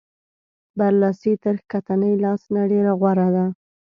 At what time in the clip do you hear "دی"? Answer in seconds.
3.35-3.47